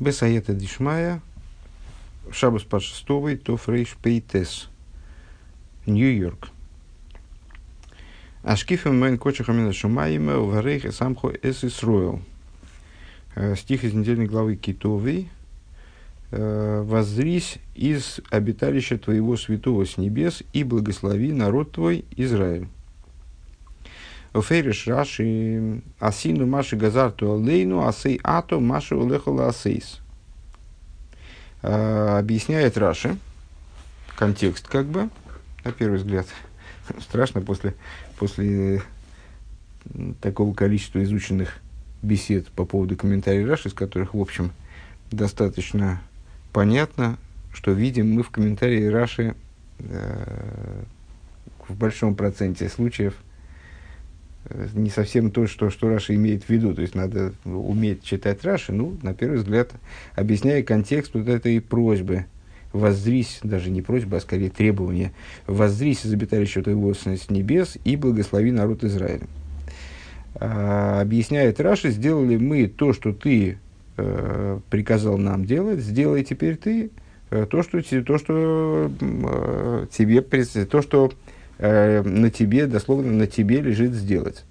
[0.00, 1.20] Бесаета Дишмая,
[2.32, 4.70] Шабас Пашестовый, Тофрейш Пейтес,
[5.84, 6.48] Нью-Йорк.
[8.42, 12.22] Ашкифем мэн коча хамина шумаима варейх самхо эс Исроил.
[13.34, 15.28] Э, стих из недельной главы Китовой.
[16.30, 22.68] Э, «Воззрись из обиталища твоего святого с небес и благослови народ твой Израиль».
[24.32, 30.00] Фейриш Раши Асину Маши Газарту Алейну Асей Ато Маши Улехала Асейс.
[31.62, 33.16] Объясняет Раши,
[34.16, 35.10] контекст как бы,
[35.64, 36.26] на первый взгляд,
[37.00, 37.74] страшно после,
[38.18, 38.82] после
[40.20, 41.58] такого количества изученных
[42.00, 44.52] бесед по поводу комментариев Раши, из которых, в общем,
[45.10, 46.00] достаточно
[46.52, 47.18] понятно,
[47.52, 49.34] что видим мы в комментарии Раши
[49.80, 50.82] э,
[51.68, 53.14] в большом проценте случаев–
[54.74, 56.74] не совсем то, что, что Раша имеет в виду.
[56.74, 59.70] То есть надо уметь читать Раши, ну, на первый взгляд,
[60.14, 62.26] объясняя контекст вот этой просьбы.
[62.72, 65.12] Воззрись, даже не просьба, а скорее требование,
[65.48, 69.26] воззрись из обиталища твоего с небес и благослови народ Израиля.
[70.36, 73.58] А, объясняет Раши, сделали мы то, что ты
[73.96, 76.90] э, приказал нам делать, сделай теперь ты
[77.30, 81.12] э, то, что, то, что э, тебе, то, что
[81.60, 84.44] э, на тебе, дословно на тебе лежит сделать.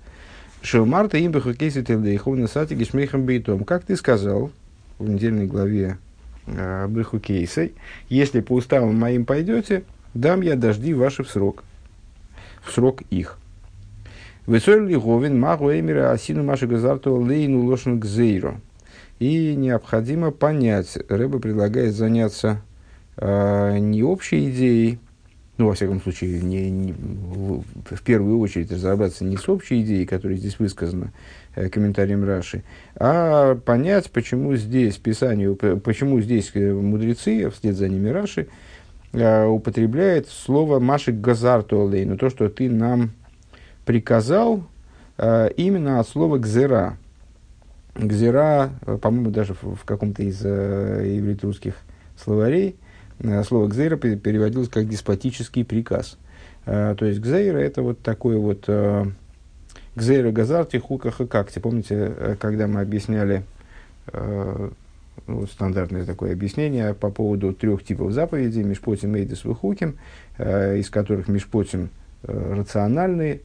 [0.61, 3.63] Шелмарта им бы хокейси телдейховна сати гишмейхам бейтом.
[3.63, 4.51] Как ты сказал
[4.99, 5.97] в недельной главе
[6.45, 7.73] э, Бехукейсой,
[8.09, 11.63] если по уставам моим пойдете, дам я дожди ваши в срок,
[12.61, 13.37] в срок их.
[14.45, 18.59] Высоль Говин, Магу Эмира, Асину Маши Газарту, Лейну Лошен Гзейро.
[19.19, 22.61] И необходимо понять, Рэба предлагает заняться
[23.17, 24.99] э, не общей идеей,
[25.59, 30.37] ну, во всяком случае, не, не, в, первую очередь разобраться не с общей идеей, которая
[30.37, 31.11] здесь высказана
[31.53, 32.63] э, комментарием Раши,
[32.95, 38.47] а понять, почему здесь Писание, почему здесь э, мудрецы, вслед за ними Раши,
[39.11, 43.11] э, употребляет слово «маши газарту алейну», то, что ты нам
[43.85, 44.63] приказал,
[45.17, 46.97] э, именно от слова «гзера».
[47.95, 51.73] «Гзера», э, по-моему, даже в, в каком-то из э, иврит-русских
[52.15, 52.77] словарей–
[53.45, 56.17] слово «гзейра» переводилось как «деспотический приказ».
[56.65, 59.05] Э, то есть «гзейра»– это вот такой вот э,
[59.95, 61.59] «гзейра газарти хука хакакти».
[61.59, 63.43] Помните, когда мы объясняли
[65.27, 69.99] ну, стандартное такое объяснение по поводу трех типов заповедей, Мишпотим, Эйдес, Вихуким,
[70.39, 71.89] из которых Мишпотим
[72.23, 73.41] рациональный,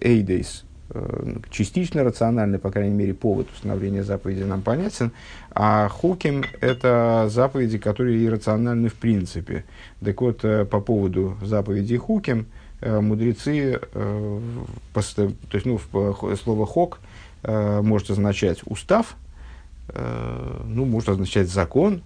[0.00, 0.67] Эйдес Э,
[1.50, 5.12] частично рациональный, по крайней мере, повод установления заповеди нам понятен,
[5.50, 9.64] а хуким– это заповеди, которые иррациональны в принципе.
[10.02, 12.46] Так вот, э, по поводу заповеди хуким,
[12.80, 14.40] э, мудрецы, то
[15.52, 15.78] есть, ну,
[16.36, 17.00] слово хок
[17.42, 19.16] может означать устав,
[19.94, 22.02] ну, может означать закон,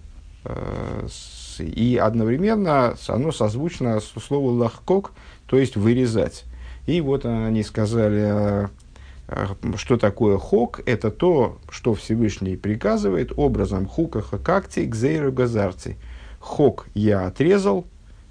[1.59, 5.11] и одновременно оно созвучно слову лахкок,
[5.47, 6.45] то есть вырезать.
[6.85, 8.69] И вот они сказали, а,
[9.27, 15.97] а, что такое хок, это то, что Всевышний приказывает образом хука хакакти гзейру газарти.
[16.39, 17.85] Хок я отрезал,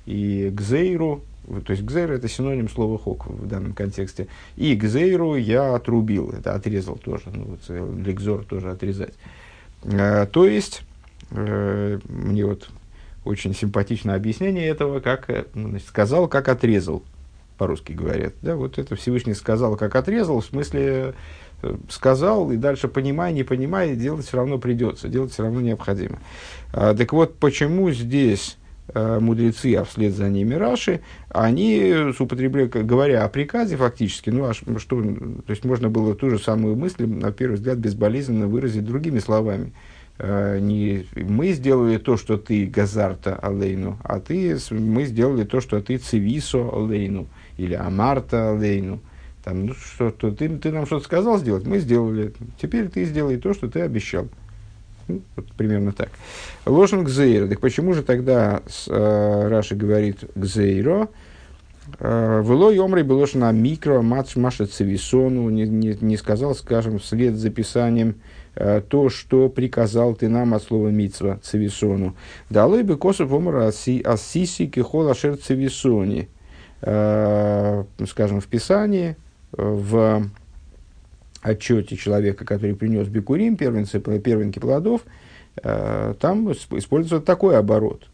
[0.04, 1.22] и гзейру,
[1.64, 6.54] то есть гзейру это синоним слова хок в данном контексте, и гзейру я отрубил, это
[6.54, 9.14] отрезал тоже, ну, вот, легзор тоже отрезать.
[9.84, 10.82] А, то есть,
[11.30, 12.68] э, мне вот
[13.24, 17.02] очень симпатичное объяснение этого, как э, ну, значит, сказал, как отрезал
[17.58, 18.34] по-русски говорят.
[18.42, 21.14] Да, вот это Всевышний сказал, как отрезал, в смысле
[21.62, 26.18] э, сказал, и дальше понимая, не понимая, делать все равно придется, делать все равно необходимо.
[26.72, 28.58] А, так вот, почему здесь
[28.94, 34.54] а, мудрецы, а вслед за ними Раши, они, употребляют, говоря о приказе фактически, ну, а
[34.54, 39.18] что, то есть можно было ту же самую мысль, на первый взгляд, безболезненно выразить другими
[39.18, 39.72] словами.
[40.18, 45.96] Не мы сделали то, что ты газарта алейну, а ты, мы сделали то, что ты
[45.96, 47.26] цивисо алейну
[47.56, 49.00] или Амарта Лейну.
[49.44, 52.32] Там, ну, что, то, ты, ты нам что-то сказал сделать, мы сделали.
[52.60, 54.28] Теперь ты сделай то, что ты обещал.
[55.08, 56.10] Ну, вот примерно так.
[56.64, 57.48] Лошен Гзейра.
[57.48, 61.08] Так почему же тогда с, э, Раши говорит Гзейро?
[61.98, 67.34] Э, Вело Йомрей было на микро, матч Маша Цивисону, не, не, не сказал, скажем, вслед
[67.34, 68.14] за писанием
[68.54, 72.14] э, то, что приказал ты нам от слова мицва Цивисону.
[72.48, 76.28] Далой бы косов омра ассиси кихол ашер Цивисони.
[76.28, 76.41] Э,
[76.82, 79.16] скажем, в Писании,
[79.52, 80.24] в
[81.40, 85.02] отчете человека, который принес бикурим, первенцы, первенки плодов,
[85.62, 88.08] э, там используется такой оборот.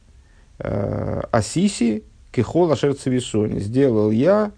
[0.58, 3.58] Э, Асиси кехола шерцевисони.
[3.58, 4.52] Сделал я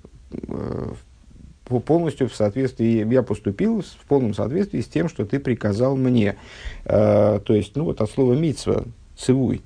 [1.87, 6.37] полностью в соответствии, я поступил в полном соответствии с тем, что ты приказал мне.
[6.85, 8.85] То есть, ну вот от слова митсва,
[9.17, 9.63] цивуй,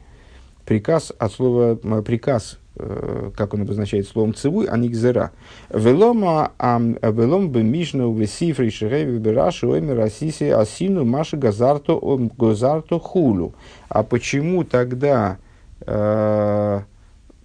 [0.66, 5.30] приказ от слова приказ Э, как он обозначает словом цивуй, а не гзера.
[5.70, 12.00] Велома велом бы мишну в сифри шереви бераши оймер асиси асину маши газарто
[12.36, 13.54] газарто хулу.
[13.88, 15.38] А почему тогда
[15.86, 16.80] э,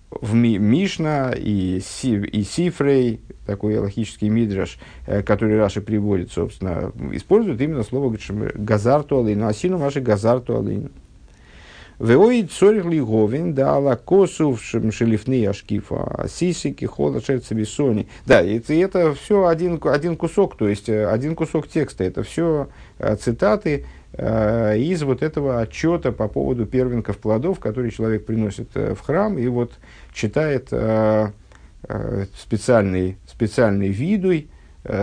[0.10, 7.62] в Мишна и, Си, и Сифрей, такой логический мидраш, э, который Раши приводит, собственно, используют
[7.62, 8.16] именно слово
[8.56, 10.90] газарту алейну, асину маши газарту алейну.
[12.00, 18.08] Веой цорих ли говин дала косу в шелифны ашкифа, сисики, хода шерца бессони.
[18.26, 22.06] Да, это, это все один, один кусок, то есть э, один кусок текста.
[22.06, 22.70] Это все
[23.00, 28.98] э, цитаты э, из вот этого отчета по поводу первенков плодов, которые человек приносит в
[29.02, 29.74] храм и вот
[30.14, 30.72] читает
[32.38, 34.50] специальный, специальный видуй,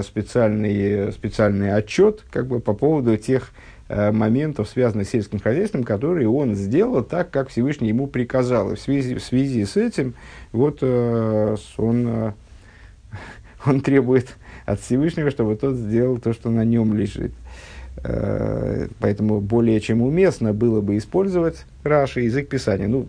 [0.03, 3.53] специальный, специальный отчет как бы, по поводу тех
[3.89, 8.73] моментов, связанных с сельским хозяйством, которые он сделал так, как Всевышний ему приказал.
[8.73, 10.15] И в связи, в связи с этим
[10.53, 12.33] вот, э, он, э,
[13.67, 17.33] он требует от Всевышнего, чтобы тот сделал то, что на нем лежит.
[19.01, 22.89] Поэтому более чем уместно было бы использовать Раши, язык Писания.
[22.89, 23.09] Ну,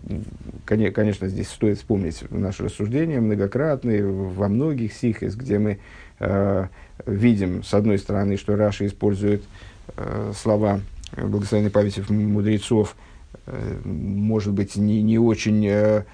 [0.64, 5.78] конечно, здесь стоит вспомнить наши рассуждения многократные во многих стихах, где мы
[7.06, 9.67] видим, с одной стороны, что Раши использует э,
[10.34, 10.80] слова
[11.16, 12.96] благословенной памяти мудрецов,
[13.46, 16.04] э, может быть, не, не очень э,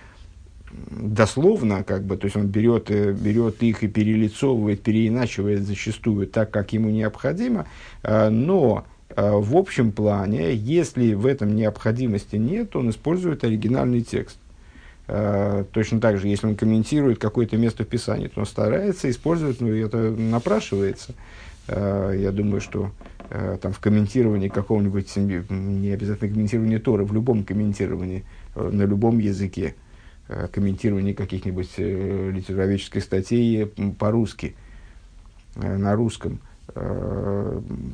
[0.91, 6.51] дословно, как бы, то есть он берет, э, берет их и перелицовывает, переиначивает зачастую так,
[6.51, 7.67] как ему необходимо,
[8.03, 14.39] э, но э, в общем плане, если в этом необходимости нет, он использует оригинальный текст.
[15.07, 19.69] Точно так же, если он комментирует какое-то место в Писании, то он старается использовать, ну,
[19.69, 21.13] это напрашивается.
[21.67, 22.91] Uh, я думаю, что
[23.31, 28.25] Э, там, в комментировании какого-нибудь, не обязательно комментирование Торы, в любом комментировании,
[28.55, 29.75] э, на любом языке,
[30.29, 33.67] э, комментировании каких-нибудь литературоведческих статей
[33.99, 34.55] по-русски,
[35.57, 36.41] на русском,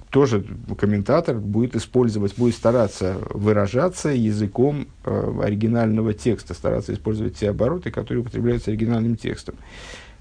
[0.08, 0.46] тоже
[0.78, 8.70] комментатор будет использовать, будет стараться выражаться языком оригинального текста, стараться использовать те обороты, которые употребляются
[8.70, 9.56] оригинальным текстом.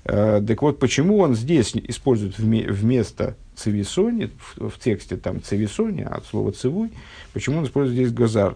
[0.09, 6.91] Так вот, почему он здесь использует вместо цивисони, в, тексте там цивисони, от слова цивуй,
[7.33, 8.55] почему он использует здесь газар.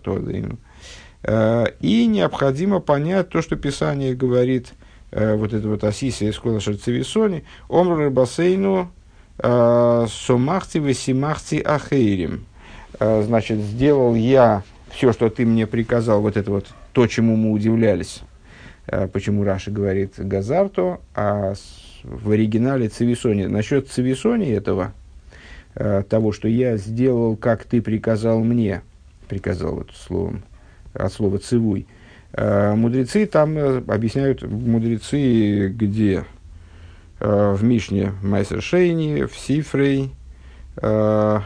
[1.23, 4.73] Э, и необходимо понять то, что Писание говорит,
[5.11, 8.91] э, вот это вот Асисия из Колаша Цивисони, Омру бассейну
[9.39, 12.45] э, Сомахти Весимахти Ахейрим.
[12.99, 14.61] Значит, сделал я
[14.91, 18.21] все, что ты мне приказал, вот это вот то, чему мы удивлялись.
[18.85, 21.53] Почему Раша говорит Газарто, а
[22.03, 23.45] в оригинале Цивисони.
[23.45, 24.93] Насчет Цивисони этого,
[25.75, 28.81] э, того, что я сделал, как ты приказал мне,
[29.27, 30.43] приказал вот словом,
[30.93, 31.87] от слова цивуй,
[32.33, 36.25] э, мудрецы там э, объясняют, мудрецы где?
[37.19, 40.11] Э, в Мишне Майсер Шейни, в Сифрей,
[40.77, 41.39] э,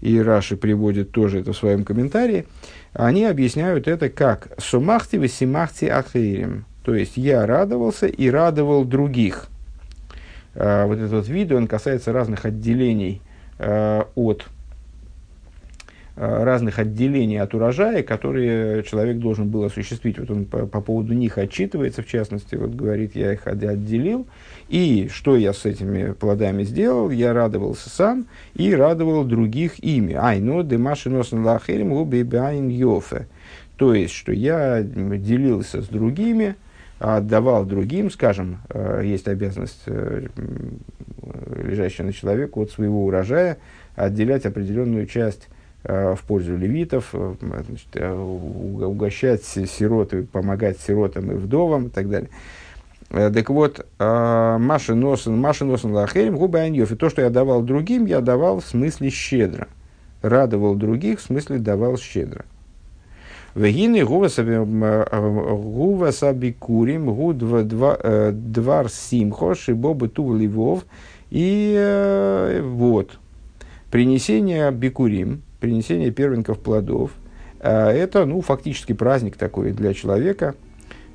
[0.00, 2.46] и Раши приводит тоже это в своем комментарии,
[2.96, 9.48] они объясняют это как «сумахти весимахти ахирим», то есть я радовался и радовал других–
[10.56, 13.20] Э, вот этот вот видео, он касается разных отделений
[13.58, 14.46] э, от
[16.16, 20.18] разных отделений от урожая, которые человек должен был осуществить.
[20.18, 24.26] Вот он по, по поводу них отчитывается, в частности, вот говорит, я их отделил,
[24.68, 30.14] и что я с этими плодами сделал, я радовался сам и радовал других ими.
[30.14, 33.26] Ай, ну, демаши носен лахерим убибайн йофе.
[33.76, 36.56] То есть, что я делился с другими,
[36.98, 40.28] отдавал другим, скажем, э, есть обязанность, э,
[41.62, 43.58] лежащая на человеку от своего урожая,
[43.96, 45.55] отделять определенную часть э,
[45.86, 52.30] в пользу левитов, значит, угощать сирот, помогать сиротам и вдовам и так далее.
[53.08, 58.20] Так вот, Маша Носен, Маша Носен Лахерим, Губа И то, что я давал другим, я
[58.20, 59.68] давал в смысле щедро.
[60.22, 62.44] Радовал других, в смысле давал щедро.
[63.56, 64.28] Вегины гува
[66.10, 70.84] сабикурим, гу двар симхо, шибобы тув ливов.
[71.30, 73.18] И э, вот,
[73.90, 77.10] принесение бикурим, принесение первенков плодов,
[77.58, 80.54] э, это, ну, фактически праздник такой для человека.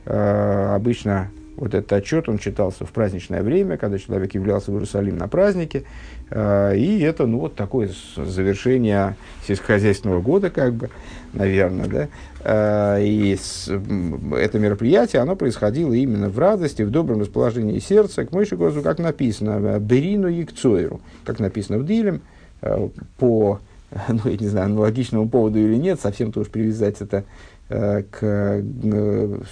[0.04, 1.30] Э, обычно
[1.62, 5.84] Вот этот отчет, он читался в праздничное время, когда человек являлся в Иерусалим на празднике.
[6.30, 9.16] Э, и это, ну, вот такое завершение
[9.48, 10.90] сельскохозяйственного года, как бы,
[11.34, 13.00] наверное, да.
[13.00, 13.38] И
[14.38, 18.98] это мероприятие, оно происходило именно в радости, в добром расположении сердца, к Мойши Гозу, как
[18.98, 22.22] написано, Берину Якцойру, как написано в Дилем,
[23.20, 23.60] по,
[24.08, 27.26] ну, я не знаю, аналогичному поводу или нет, совсем тоже привязать это
[27.74, 28.62] Э, к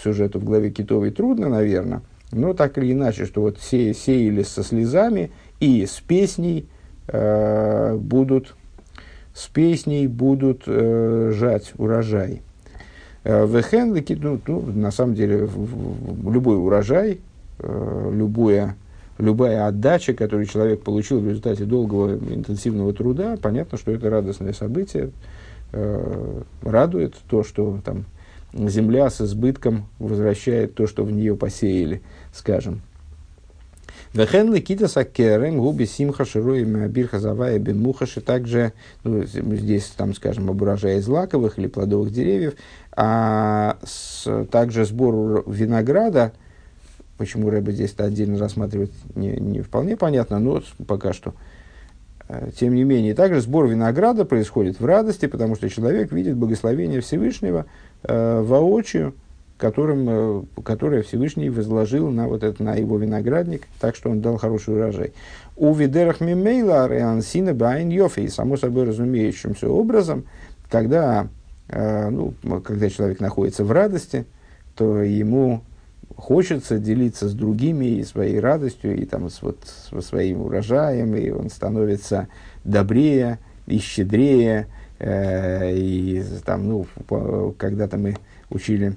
[0.04, 2.02] сюжету в главе Китовой трудно, наверное,
[2.34, 5.32] но так или иначе, что вот се, сеяли со слезами
[5.62, 6.68] и с песней
[7.08, 8.56] э, будут,
[9.34, 12.42] с песней будут э, жать урожай.
[13.24, 17.22] Э, Вехен, ну, ну, на самом деле, в, в, любой урожай,
[17.60, 18.76] э, любое,
[19.20, 25.12] любая отдача, которую человек получил в результате долгого интенсивного труда, понятно, что это радостное событие,
[25.74, 28.06] э, радует то, что там
[28.54, 32.02] земля с избытком возвращает то, что в нее посеяли,
[32.34, 32.82] скажем.
[34.14, 37.64] Вехен лекита сакерем губи симха широим бирха завая.
[38.26, 38.74] Также
[39.04, 42.56] ну, здесь, там, скажем, об урожае злаковых или плодовых деревьев,
[42.96, 46.32] а с, также сбор винограда,
[47.20, 51.36] почему Рэба здесь это отдельно рассматривает, не, не вполне понятно, но пока что–
[52.30, 57.02] Э, тем не менее, также сбор винограда происходит в радости, потому что человек видит благословение
[57.02, 57.66] Всевышнего
[58.04, 59.16] э, воочию,
[59.58, 64.38] которым, э, которое Всевышний возложил на, вот это, на его виноградник, так что он дал
[64.38, 65.14] хороший урожай.
[65.58, 70.26] У видерах мимейла реансина байн йофи, само собой разумеющимся образом,
[70.70, 71.28] когда,
[71.68, 72.34] э, ну,
[72.64, 74.26] когда человек находится в радости,
[74.76, 75.64] то ему
[76.16, 79.58] хочется делиться с другими и своей радостью, и там, с, вот,
[79.90, 82.28] со своим урожаем, и он становится
[82.64, 84.68] добрее и щедрее.
[85.00, 88.16] Э, и там, ну, когда-то мы
[88.50, 88.96] учили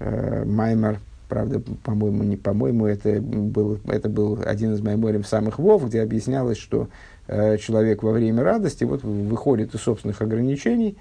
[0.00, 0.98] э, Маймер,
[1.28, 6.58] правда, по-моему, не по-моему, это был, это был один из майморем самых вов, где объяснялось,
[6.58, 6.88] что
[7.26, 10.96] э, человек во время радости вот, выходит из собственных ограничений,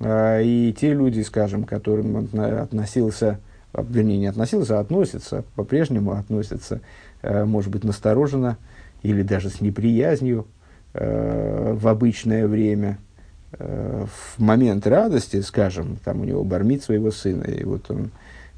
[0.00, 3.38] э, и те люди, скажем, к которым он относился
[3.82, 6.80] вернее, не относился, а относится, по-прежнему относится,
[7.22, 8.56] э, может быть, настороженно
[9.02, 10.46] или даже с неприязнью
[10.94, 12.98] э, в обычное время,
[13.52, 18.10] э, в момент радости, скажем, там у него бормит своего сына, и вот он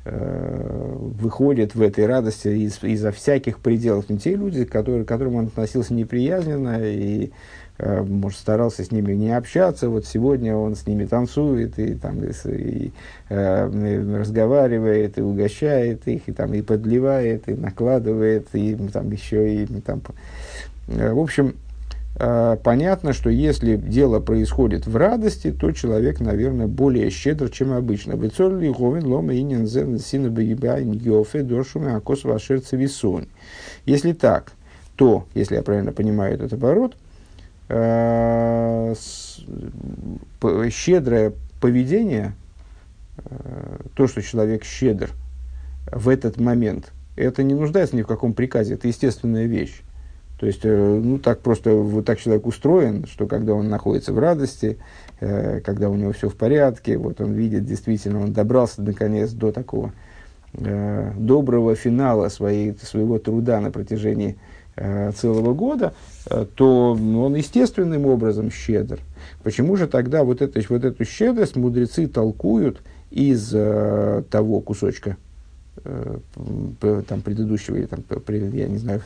[0.09, 4.09] выходит в этой радости из, изо всяких пределов.
[4.09, 7.33] Не те люди, которые, к которым он относился неприязненно и
[7.79, 12.33] может, старался с ними не общаться, вот сегодня он с ними танцует и, там, и,
[12.49, 12.93] и
[13.29, 19.67] э, разговаривает, и угощает их, и, там, и подливает, и накладывает, и там еще и
[19.83, 20.01] там,
[20.89, 21.55] э, в общем,
[22.19, 28.17] э, понятно, что если дело происходит в радости, то человек, наверное, более щедр, чем обычно.
[33.85, 34.53] Если так,
[34.97, 37.06] то, если я правильно понимаю этот оборот, Э,
[40.71, 42.35] щедрое поведение,
[43.25, 45.11] э, то, что человек щедр
[45.91, 49.83] в этот момент, это не нуждается ни в каком приказе, это естественная вещь.
[50.39, 54.19] То есть, э, ну, так просто, вот так человек устроен, что когда он находится в
[54.19, 54.79] радости,
[55.19, 59.93] когда у него все в порядке, вот он видит, действительно, он добрался наконец до такого
[60.53, 65.95] доброго финала своей, своего труда на протяжении Э, целого года,
[66.29, 69.01] э, то он естественным образом щедр.
[69.43, 75.17] Почему же тогда вот, это, вот эту щедрость мудрецы толкуют из э, того кусочка
[75.85, 76.19] э,
[77.09, 79.01] там, предыдущего, или, там, я не знаю,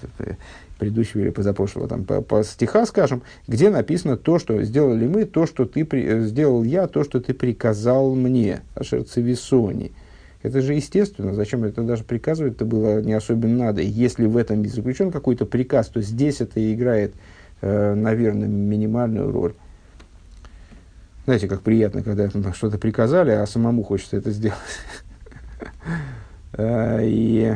[0.78, 5.46] предыдущего или позапрошлого, там, по, по стиха, скажем, где написано то, что сделали мы, то,
[5.46, 9.92] что ты при, сделал я, то, что ты приказал мне, Ашер Цивисони.
[10.42, 13.82] Это же естественно, зачем это даже приказывать, это было не особенно надо.
[13.82, 17.12] Если в этом заключен какой-то приказ, то здесь это играет,
[17.60, 19.54] э, наверное, минимальную роль.
[21.26, 24.58] Знаете, как приятно, когда что-то приказали, а самому хочется это сделать.
[26.54, 27.54] Э, и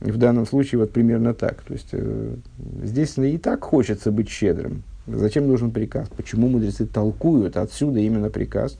[0.00, 1.62] в данном случае вот примерно так.
[1.62, 2.34] То есть э,
[2.82, 4.82] здесь и так хочется быть щедрым.
[5.06, 6.08] Зачем нужен приказ?
[6.14, 8.76] Почему мудрецы толкуют отсюда именно приказ?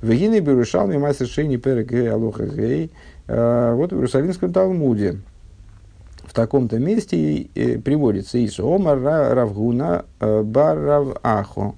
[0.00, 2.90] Вегины Берушалми Майсер Шейни Перек Алоха Гей.
[3.26, 5.18] А, вот в Иерусалимском Талмуде
[6.24, 7.48] в таком-то месте
[7.84, 11.74] приводится Ису Омар Равгуна э, Барав Ахо.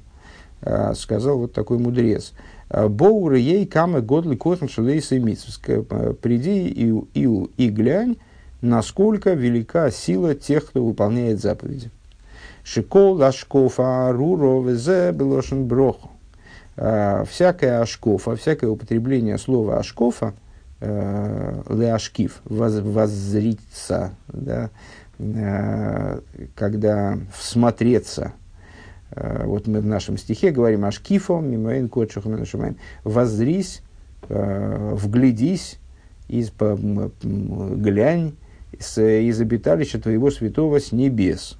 [0.60, 2.32] А, сказал вот такой мудрец.
[2.68, 8.16] Боур ей камы годли косм шулейса и Приди и, и, и глянь,
[8.60, 11.90] насколько велика сила тех, кто выполняет заповеди.
[12.62, 15.66] Шикол лашкофа руро везе белошен.
[16.82, 20.32] А, всякое ашкофа, всякое употребление слова ашкофа,
[20.80, 24.70] э, леашкив, воз, воззриться, да,
[25.18, 26.20] э,
[26.54, 28.32] когда всмотреться.
[29.10, 33.82] Э, вот мы в нашем стихе говорим ашкифо, мимоин котшухам нашумаем, воззрись,
[34.30, 35.78] э, вглядись,
[36.28, 36.50] из,
[37.22, 38.36] глянь
[38.72, 41.58] из, из обиталища твоего святого с небес.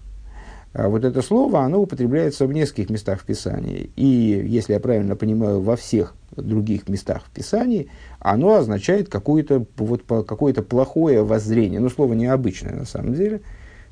[0.73, 3.91] А вот это слово, оно употребляется в нескольких местах в Писании.
[3.97, 7.89] И, если я правильно понимаю, во всех других местах в Писании,
[8.21, 11.81] оно означает какое-то вот, какое плохое воззрение.
[11.81, 13.41] Ну, слово необычное на самом деле.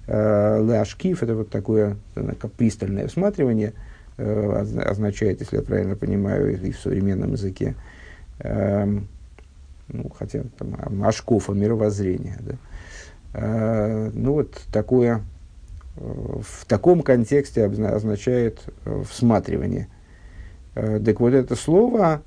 [0.06, 3.72] Э, Лашкиф– это вот такое как пристальное всматривание,
[4.16, 7.74] э, означает, если я правильно понимаю, и в современном языке,
[8.38, 9.08] эм,
[9.88, 12.38] ну, хотя там Ашкофа, мировоззрение.
[12.40, 12.54] Да?
[13.34, 15.22] Э, ну, вот такое
[16.00, 19.88] в таком контексте означает э, всматривание.
[20.74, 22.22] Э, так вот это слово,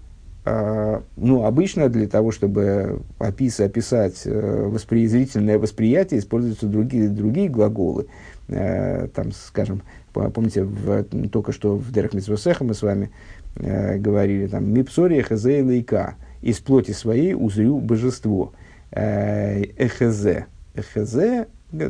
[0.46, 8.08] э, ну, обычно для того, чтобы опис, описать воспри, зрительное восприятие, используются другие, другие глаголы.
[8.48, 13.10] Там, скажем, помните, в, только что в Дерах Митсвосеха мы с вами
[13.56, 18.52] говорили, там, «Мипсори эхезе лейка» «Из плоти своей узрю божество».
[18.92, 20.48] Эхезе.
[20.74, 21.48] Эхезе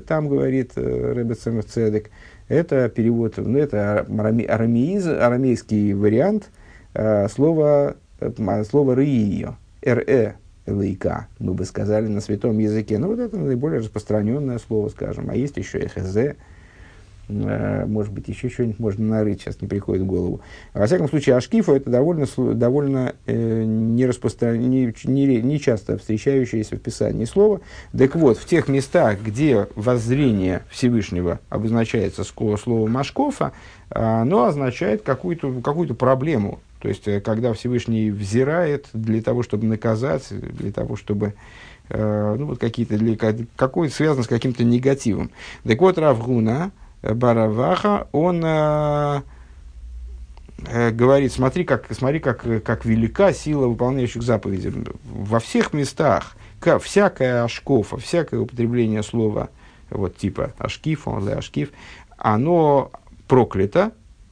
[0.08, 2.10] там говорит э, Ребецем Цедек,
[2.48, 6.50] это перевод, ну, это арамеиз, арамейский вариант
[6.94, 10.34] э, слова, э, слова «рыио», «р-э»,
[10.66, 12.98] «лейка», мы бы сказали на святом языке.
[12.98, 15.30] Ну, вот это наиболее распространенное слово, скажем.
[15.30, 16.36] А есть еще «эхезе»,
[17.28, 20.42] может быть, еще что-нибудь можно нарыть, сейчас не приходит в голову.
[20.74, 24.60] Во всяком случае, ашкифа это довольно, довольно э, не, распростран...
[24.60, 27.62] не, не, не часто встречающееся в Писании слово.
[27.98, 33.54] Так вот, в тех местах, где воззрение Всевышнего обозначается словом Машкофа,
[33.90, 36.60] оно означает какую-то какую проблему.
[36.80, 41.34] То есть, э, когда Всевышний взирает для того, чтобы наказать, для того, чтобы
[41.90, 43.16] э, ну, вот какие-то, для,
[43.56, 45.30] какой связано с каким-то негативом.
[45.64, 49.22] Так вот, Равгуна, Бараваха, он э,
[50.68, 54.72] э, говорит, смотри, как, смотри как, как велика сила выполняющих заповеди.
[55.06, 59.50] Во всех местах, как, всякое ашкофа, всякое употребление слова,
[59.90, 61.70] вот типа ашкиф, он ашкиф,
[62.18, 62.92] оно
[63.28, 63.92] проклято,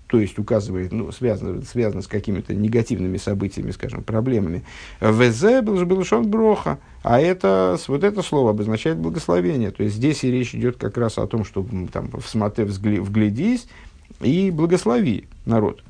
[0.10, 4.64] то есть указывает, ну, связано, связано с какими-то негативными событиями, скажем, проблемами.
[5.00, 9.70] ВЗ был был шон броха, а это, вот это слово обозначает благословение.
[9.70, 13.68] То есть здесь и речь идет как раз о том, что там, всмотри, вглядись
[14.20, 15.84] и благослови народ.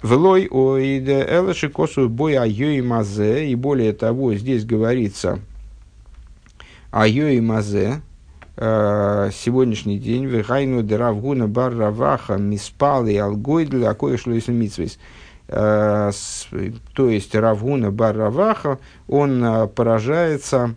[0.00, 5.40] Велой оиде элаши косу бой айой мазе, и более того, здесь говорится
[6.92, 8.13] айой мазе, Э,
[8.56, 14.98] сегодняшний день вехайну деравгуна бар раваха миспали алгойдля акое шлойс митсвейс.
[15.48, 16.10] Э,
[16.94, 20.74] то есть Равгуна бар раваха, он э, поражается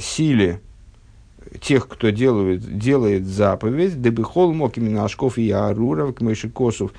[0.00, 0.60] силе
[1.60, 6.92] тех, кто делает, делает заповедь, дебихол мог именно Ашков и Ааруров, к Косов,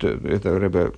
[0.00, 0.92] это Рэбе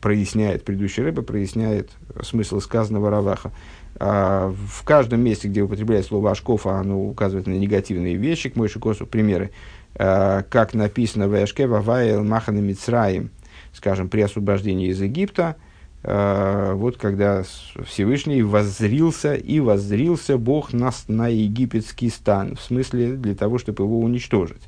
[0.00, 1.90] проясняет, предыдущий Рэбе проясняет
[2.22, 3.52] смысл сказанного Раваха.
[4.00, 8.78] А, в каждом месте, где употребляет слово «ашкофа», оно указывает на негативные вещи, к Мойши
[8.78, 9.50] Косу примеры,
[9.96, 13.30] а, как написано в Эшке, Вавайл Махана Мицраим,
[13.72, 15.56] скажем, при освобождении из Египта,
[16.04, 17.42] а, вот когда
[17.86, 23.98] Всевышний воззрился и воззрился Бог нас на египетский стан, в смысле для того, чтобы его
[24.00, 24.62] уничтожить.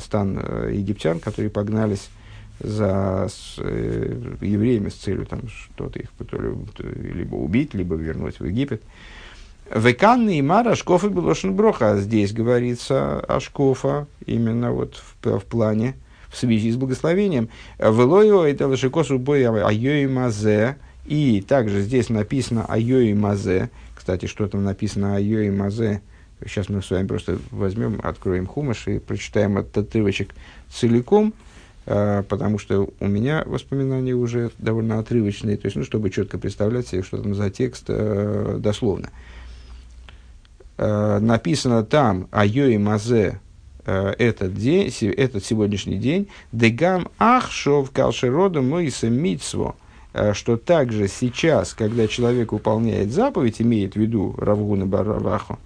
[0.00, 2.10] Стан э, египтян, которые погнались
[2.60, 6.08] за с, э, евреями с целью там, что-то их
[6.78, 8.82] либо убить, либо вернуть в Египет.
[9.74, 11.92] Веканны и Мара Ашкофа Белошин Броха.
[11.92, 15.96] А здесь говорится Ашкофа именно вот в, в плане,
[16.28, 17.48] в связи с благословением.
[17.78, 20.76] Велою это Лашикосу Боя Айои Мазе.
[21.04, 23.70] И также здесь написано Айои Мазе.
[23.94, 26.00] Кстати, что там написано Айои Мазе?
[26.44, 30.34] Сейчас мы с вами просто возьмем, откроем хумаш и прочитаем этот отрывочек
[30.70, 31.45] целиком– а,
[31.86, 37.04] потому что у меня воспоминания уже довольно отрывочные, то есть, ну, чтобы четко представлять себе,
[37.04, 39.10] что там за текст э, дословно.
[40.78, 43.40] Э, написано там «Айои мазе»
[43.86, 49.76] э, этот день, этот сегодняшний день, «Дегам ахшов калшерода моиса митсво»,
[50.12, 55.58] э, что также сейчас, когда человек выполняет заповедь, имеет в виду Равгуна Бараваху, а,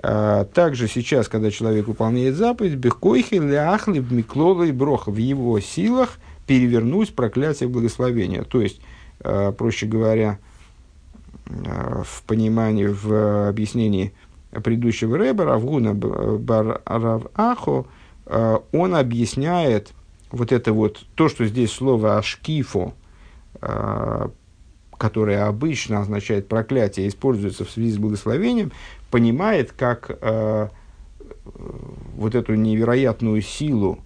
[0.00, 7.68] также сейчас, когда человек выполняет заповедь, бехкойхи ляхли и броха, в его силах перевернуть проклятие
[7.68, 8.42] в благословение.
[8.42, 8.80] То есть,
[9.20, 10.38] а, проще говоря,
[11.46, 14.12] а, в понимании, в объяснении
[14.50, 17.86] предыдущего рэба, Равгуна Бар Равахо,
[18.72, 19.92] он объясняет
[20.30, 22.92] вот это вот, то, что здесь слово «ашкифо»,
[24.98, 28.72] которое обычно означает проклятие, используется в связи с благословением,
[29.12, 30.68] понимает как э,
[32.16, 33.98] вот эту невероятную силу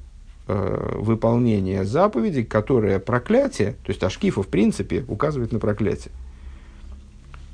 [0.48, 6.12] э, выполнения заповедей, которая проклятие, то есть Ашкифа в принципе указывает на проклятие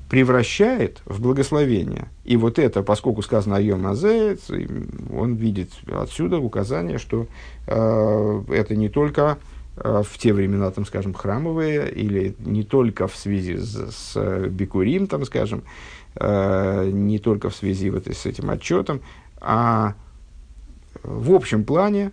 [0.09, 2.09] превращает в благословение.
[2.25, 4.37] И вот это, поскольку сказано о Йомазе,
[5.11, 7.29] он видит отсюда указание, что
[7.67, 9.39] э, это не только
[9.77, 15.25] в те времена, там, скажем, храмовые, или не только в связи с, с Бикурим, там,
[15.25, 15.63] скажем,
[16.17, 19.01] э, не только в связи вот с этим отчетом,
[19.41, 19.95] а
[21.03, 22.13] в общем плане,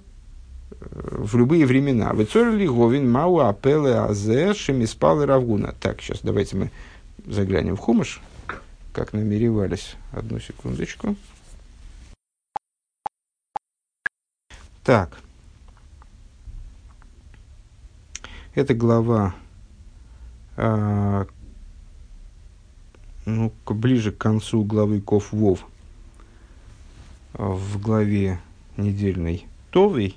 [0.71, 2.13] э, в любые времена.
[2.13, 5.75] Вецорли Говин Мау Апеле Азе Шемиспал Равгуна.
[5.79, 6.71] Так, сейчас давайте мы
[7.27, 8.21] заглянем в Хумыш,
[8.93, 9.95] как намеревались.
[10.13, 11.15] Одну секундочку.
[14.83, 15.19] Так.
[18.55, 19.35] Это глава,
[20.57, 21.25] э,
[23.25, 25.65] ну, ближе к концу главы Ков Вов,
[27.33, 28.39] в главе
[28.75, 30.15] недельной Товой,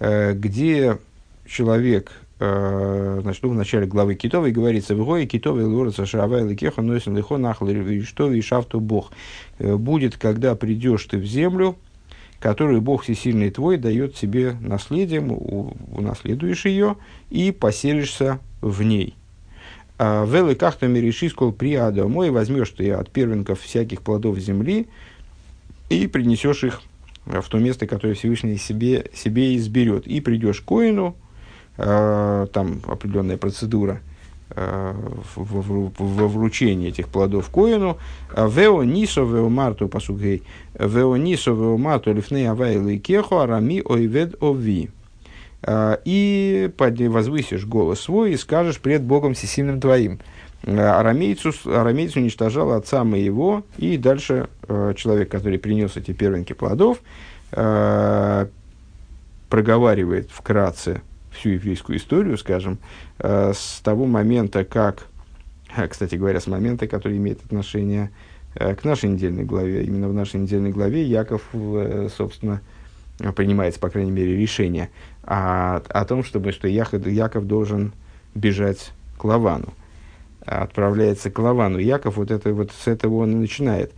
[0.00, 0.98] э, где
[1.46, 6.82] человек Э, значит, ну, в начале главы Китовой говорится, в Гое Китовой Лорца Шаавай Ликеха
[6.82, 7.66] Нойсен Лихо Нахл
[8.04, 9.10] что и Шафту Бог.
[9.58, 11.76] Э, будет, когда придешь ты в землю,
[12.40, 16.96] которую Бог всесильный твой дает тебе наследием, унаследуешь ее
[17.30, 19.14] и поселишься в ней.
[19.98, 24.88] А Велы кахта реши скол при мой возьмешь ты от первенков всяких плодов земли
[25.88, 26.82] и принесешь их
[27.24, 30.06] в то место, которое Всевышний себе, себе изберет.
[30.06, 31.16] И придешь к коину,
[31.78, 34.00] Э, там определенная процедура
[34.54, 37.98] во вручении этих плодов коину.
[38.36, 40.42] Вео нисо вео марту пасугей.
[40.78, 44.90] Вео нисо вео марту лифней авайлы и кеху арами ойвед ови.
[45.62, 50.20] Э, и возвысишь голос свой и скажешь пред Богом всесильным твоим.
[50.64, 54.48] Арамейцу, арамейцу уничтожал отца моего, и дальше
[54.96, 56.98] человек, который принес эти первенки плодов,
[59.48, 61.02] проговаривает вкратце
[61.36, 62.78] всю еврейскую историю, скажем,
[63.18, 65.06] э, с того момента, как,
[65.76, 68.10] э, кстати говоря, с момента, который имеет отношение
[68.54, 69.84] э, к нашей недельной главе.
[69.84, 71.42] Именно в нашей недельной главе Яков,
[72.16, 72.60] собственно,
[73.34, 74.90] принимается, по крайней мере, решение
[75.22, 77.92] о, о том, чтобы, что Яков, Яков должен
[78.34, 79.72] бежать к Лавану.
[80.44, 81.78] Отправляется к Лавану.
[81.78, 83.92] Яков вот, это, вот с этого он и начинает.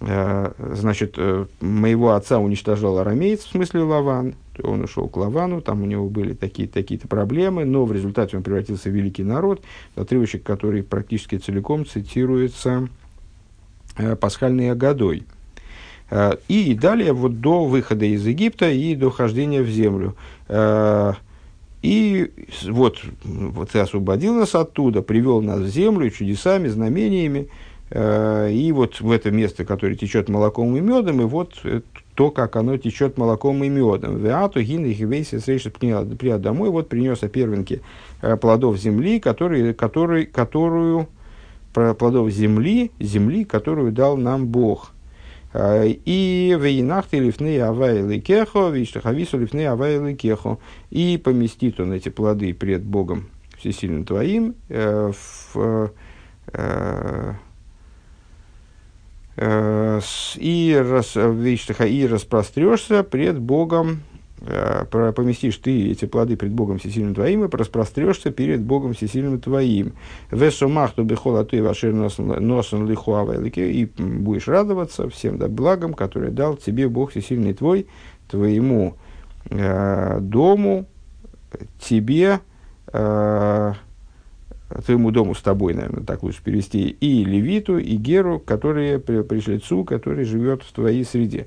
[0.00, 1.16] Значит,
[1.60, 6.34] моего отца уничтожал арамеец, в смысле Лаван, он ушел к Лавану, там у него были
[6.34, 9.62] такие, такие-то проблемы, но в результате он превратился в великий народ,
[9.94, 12.88] отрывочек, который практически целиком цитируется
[13.96, 15.24] э, пасхальной Агадой.
[16.10, 20.16] Э, и далее вот до выхода из Египта и до хождения в землю.
[20.48, 21.14] Э,
[21.82, 22.32] и
[22.64, 29.00] вот, вот ты освободил нас оттуда, привел нас в землю чудесами, знамениями, э, и вот
[29.00, 31.54] в это место, которое течет молоком и медом, и вот
[32.16, 34.16] то, как оно течет молоком и медом.
[34.16, 37.82] Веату гин их вейси прият домой, вот принес первенки
[38.22, 41.08] э, плодов земли, которые, который, которую,
[41.72, 44.92] плодов земли, земли, которую дал нам Бог.
[45.52, 50.58] Э, и вейнах ты лифны авайлы кехо, виштахавису лифны авайлы кехо.
[50.90, 55.12] И поместит он эти плоды пред Богом всесильным твоим э,
[55.54, 55.92] в,
[56.52, 57.34] Э,
[59.36, 64.02] и, рас, и распрострешься пред Богом,
[64.40, 69.92] э, поместишь ты эти плоды пред Богом всесильным твоим и распрострешься перед Богом всесильным твоим.
[70.30, 76.56] Весумах то бехола ты вашир носом лихуавайлике и будешь радоваться всем да, благам, которые дал
[76.56, 77.86] тебе Бог всесильный твой,
[78.28, 78.96] твоему
[79.50, 80.86] э, дому,
[81.78, 82.40] тебе,
[82.92, 83.72] э,
[84.84, 90.24] твоему дому с тобой, наверное, так лучше перевести, и левиту, и геру, которые пришлицу, который
[90.24, 91.46] живет в твоей среде.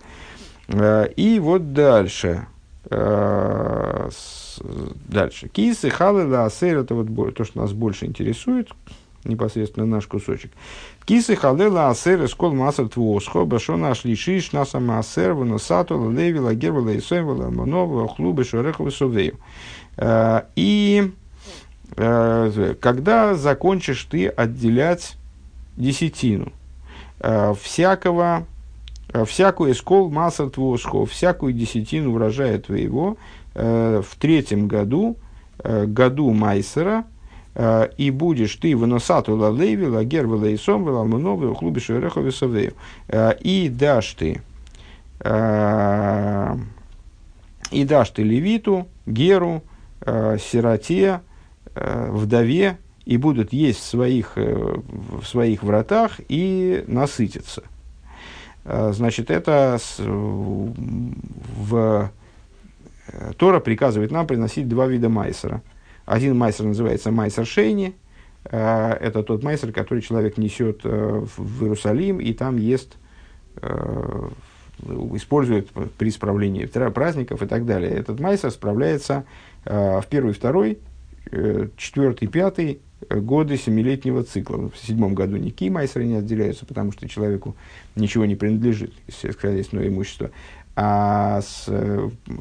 [0.68, 2.48] Э, и вот дальше.
[2.90, 4.10] Э,
[5.08, 5.50] дальше.
[5.50, 8.70] Кисы, халы, лаасер, это вот то, что нас больше интересует,
[9.26, 10.52] непосредственно наш кусочек.
[11.06, 17.28] Кисы, халы, лаасер, скол масар твосхо, башо наш лишиш, наса маасер, ваносату, леви, лагер, лаисоем,
[17.28, 19.38] ламонова, хлубы, шореховы, совею.
[19.98, 21.12] Э, и
[21.96, 25.18] когда закончишь ты отделять
[25.76, 26.52] десятину
[27.20, 28.46] э, всякого,
[29.12, 33.18] э, всякую эскол масса твошко, всякую десятину урожая твоего
[33.56, 35.18] в третьем году,
[35.62, 37.06] году Майсера,
[37.98, 42.74] и будешь ты выносату лалеви, лагер валейсом, валамуновы, клубе шерехове совею.
[43.42, 44.42] И дашь ты,
[47.72, 49.64] и дашь ты левиту, геру,
[50.06, 51.29] сироте, Э,
[51.76, 57.64] вдове и будут есть в своих, в своих вратах и насытиться.
[58.66, 59.80] Значит, это
[61.58, 62.12] в
[63.38, 65.62] Тора приказывает нам приносить два вида майсера.
[66.06, 67.96] Один майсер называется майсер шейни.
[68.46, 72.98] Э, это тот майсер, который человек несет э, в Иерусалим и там ест,
[73.58, 74.30] э,
[75.14, 77.92] использует при справлении праздников и так далее.
[77.92, 79.26] Этот майсер справляется
[79.66, 80.80] в первый, второй,
[81.78, 82.80] четвертый, пятый
[83.10, 84.70] годы семилетнего цикла.
[84.70, 87.56] В седьмом году никакие майсеры не отделяются, потому что человеку
[87.96, 90.32] ничего не принадлежит из сельскохозяйственного имущества.
[90.76, 91.70] А с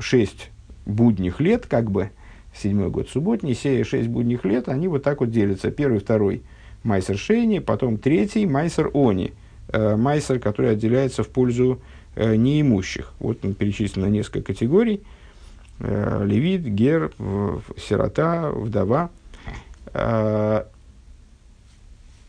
[0.01, 0.51] шесть
[0.87, 2.11] будних лет, как бы,
[2.55, 5.71] седьмой год субботний, сея шесть будних лет, они вот так вот делятся.
[5.71, 6.43] Первый, второй
[6.83, 9.33] майсер шейни, потом третий майсер они,
[9.69, 11.81] э, майсер, который отделяется в пользу
[12.17, 13.13] э, неимущих.
[13.21, 15.03] Вот он перечислен на несколько категорий.
[15.81, 17.13] Э, левит, гер,
[17.77, 19.11] сирота, вдова.
[19.95, 20.65] Э,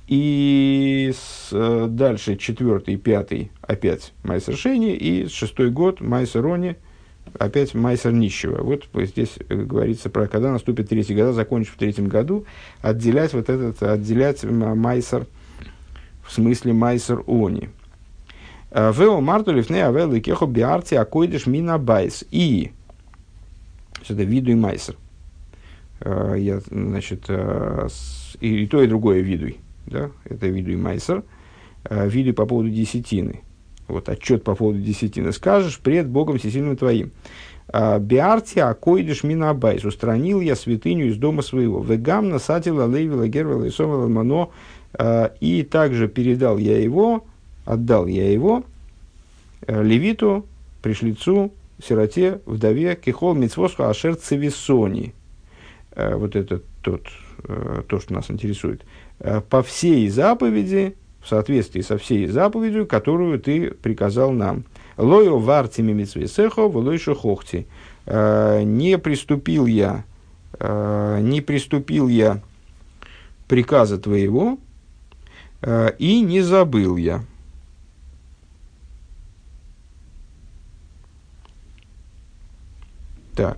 [0.07, 6.75] и с, э, дальше четвертый, пятый опять майсер шейни, и шестой год майсер они–
[7.37, 8.63] опять майсер нищего.
[8.63, 12.45] Вот здесь говорится про, когда наступит третий года, закончив в третьем году,
[12.81, 15.27] отделять вот этот, отделять מעשר,
[16.25, 17.69] в смысле מעשר עני.
[18.71, 22.23] ואמרת לפני ה' אלוקיך ביערתי הקודש מן הבית.
[22.29, 22.71] И,
[24.07, 24.95] это וידוי מעשר.
[26.01, 27.29] Э, я, значит,
[28.39, 29.57] и, и то, и другое וידוי.
[29.85, 30.11] Да?
[30.25, 31.23] Это וידוי מעשר.
[31.89, 33.41] וידוי по поводу десятины
[33.89, 37.11] вот отчет по поводу десятины, скажешь пред Богом всесильным твоим.
[37.71, 41.81] «А, ביערתי הקודש מן הבית, устранил я святыню из дома своего.
[41.83, 44.49] וגם נתתיו ללוי ולגר ליתום ולאלמנה,
[45.39, 47.25] и также передал я его,
[47.65, 48.63] отдал я его
[49.67, 50.47] левиту,
[50.81, 51.51] пришлицу,
[51.83, 55.13] сироте, вдове, кихол мицвосху ашер цивисони.
[55.95, 57.07] Вот это тот,
[57.87, 58.83] то, что нас интересует.
[59.49, 64.63] По всей заповеди, в соответствии со всей заповедью, которую ты приказал нам.
[64.97, 67.67] Лою вартими митсвесехо, волойшу хохти.
[68.05, 70.03] Э, не приступил я,
[70.59, 72.41] э, не приступил я
[73.47, 74.57] приказа твоего,
[75.61, 77.23] э, и не забыл я.
[83.39, 83.57] Так.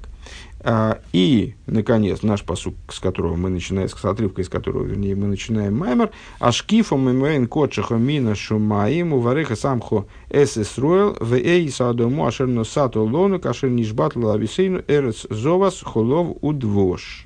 [0.64, 5.26] А, и, наконец, наш посук, с которого мы начинаем, с отрывка, из которого, вернее, мы
[5.26, 12.64] начинаем маймер, ашкифом имейн кочаха мина шумаиму вареха самхо эс эсруэл в эй садому ашерно
[12.64, 17.26] сату лону кашер нишбат лависейну эрец зовас холов удвош.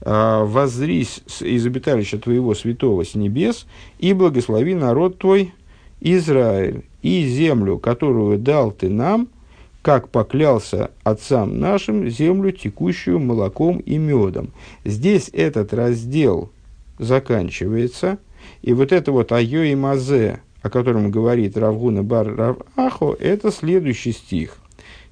[0.00, 3.66] А, Возрись из обиталища твоего святого с небес
[3.98, 5.52] и благослови народ твой
[6.00, 9.28] Израиль и землю, которую дал ты нам–
[9.82, 14.50] как поклялся отцам нашим землю, текущую молоком и медом.
[14.84, 16.50] Здесь этот раздел
[16.98, 18.18] заканчивается,
[18.62, 24.12] и вот это вот айо и мазе, о котором говорит Равгуна бар Равахо, это следующий
[24.12, 24.58] стих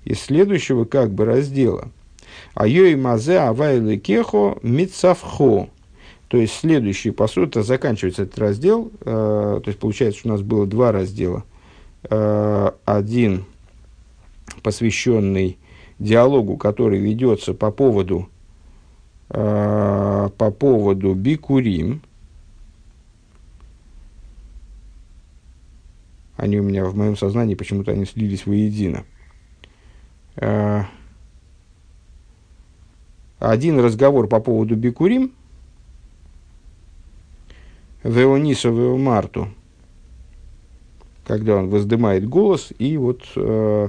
[0.05, 1.91] из следующего как бы раздела.
[2.55, 5.69] Айо и мазе авайлы кехо митсавхо.
[6.29, 8.93] То есть следующий, по сути, заканчивается этот раздел.
[9.01, 11.45] Э, то есть получается, что у нас было два раздела.
[12.11, 13.45] Э, один–
[14.63, 15.59] посвященный
[15.99, 18.29] диалогу, который ведется по поводу,
[19.31, 22.03] э, по поводу Бикурим.
[26.37, 29.05] Они у меня в моем сознании почему-то они слились воедино.
[30.37, 30.85] Э,
[33.39, 35.33] один разговор по поводу Бикурим,
[38.03, 39.49] Веонису Веомарту,
[41.25, 43.89] когда он воздымает голос и вот э,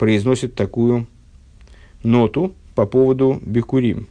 [0.00, 1.06] произносит такую
[2.02, 4.08] ноту по поводу Бекурим.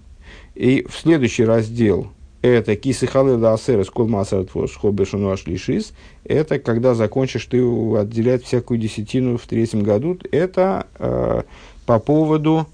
[0.54, 2.12] И в следующий раздел
[2.44, 5.94] это кисы халеда асера сколма хобешуну ашлишис.
[6.26, 7.60] Это когда закончишь ты
[7.98, 10.20] отделять всякую десятину в третьем году.
[10.32, 11.42] Это э,
[11.88, 12.68] по поводу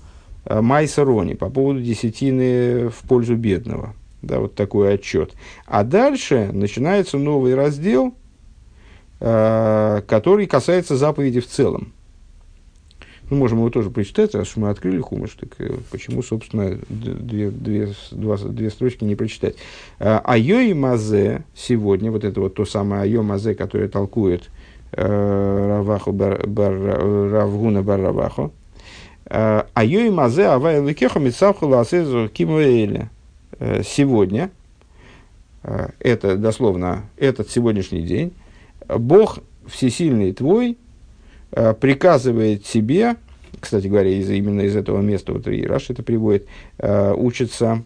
[0.43, 3.93] э, майсарони, по поводу десятины в пользу бедного.
[4.23, 5.31] Да, вот такой отчет.
[5.65, 8.13] А дальше начинается новый раздел,
[9.21, 11.94] э, который касается заповеди в целом.
[13.29, 17.89] Мы можем его тоже прочитать, раз мы открыли хумыш, так э, почему, собственно, две, две,
[18.11, 19.55] два, две строчки не прочитать.
[19.99, 24.51] А, айо и мазе сегодня, вот это вот то самое айо мазе, которое толкует
[24.91, 26.73] э, Раваху бар, бар,
[27.31, 28.51] Равгуна бар Раваху.
[29.25, 33.09] А, айо и мазе авай ликеху митсавху ласезу кимуэля.
[33.57, 34.51] Э, сегодня,
[35.97, 38.33] это дословно этот сегодняшний день,
[38.87, 40.77] Бог всесильный твой
[41.51, 43.15] приказывает себе,
[43.59, 47.83] кстати говоря, из, именно из этого места, вот и Раш это приводит, э, учится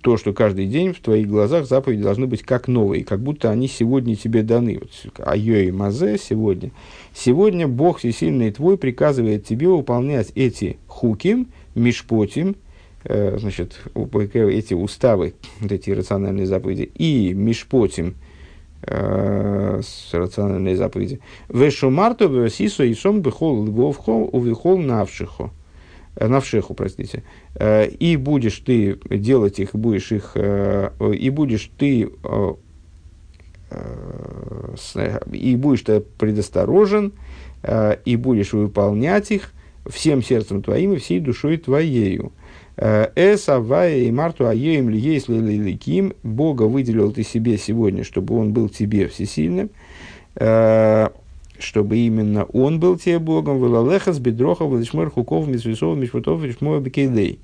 [0.00, 3.68] то, что каждый день в твоих глазах заповеди должны быть как новые, как будто они
[3.68, 4.78] сегодня тебе даны.
[4.80, 6.70] Вот, айо и мазе сегодня.
[7.14, 12.56] Сегодня Бог всесильный твой приказывает тебе выполнять эти хуким, мишпотим,
[13.04, 18.14] э, значит, эти уставы, вот эти рациональные заповеди, и мишпотим,
[18.82, 19.80] э,
[20.12, 21.20] рациональные заповеди.
[21.48, 25.50] Вешумарту весисо и сом бехол львовхо увихол навшихо.
[26.16, 27.22] Э, навшеху, простите,
[27.54, 32.10] э, и будешь ты делать их, будешь их, и будешь ты,
[35.32, 37.12] и будешь ты предосторожен,
[38.04, 39.52] и будешь выполнять их
[39.86, 42.32] всем сердцем твоим и всей душой твоею.
[42.78, 48.68] Эс, Авая и Марту Аеем Лиейс Лиликим, Бога выделил ты себе сегодня, чтобы он был
[48.68, 49.70] тебе всесильным
[51.58, 57.40] чтобы именно он был тебе Богом, Валалехас, Бедроха, Валишмар, Хуков, Митсвисов, Мишпутов, Вишмоя, Бекейдей.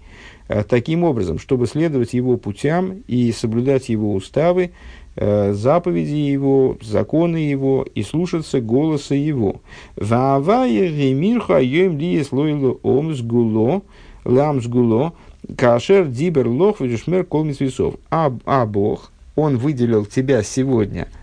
[0.49, 4.70] Э, таким образом, чтобы следовать его путям и соблюдать его уставы,
[5.16, 9.62] э, заповеди его, законы его и слушаться голоса его.
[9.97, 13.83] Ваавая ремирха йоим ли слойло ом сгуло,
[14.24, 15.12] лам сгуло,
[15.56, 17.96] кашер дибер лох вишмер кол митсвисов.
[18.10, 21.08] А, а Бог, он выделил тебя сегодня–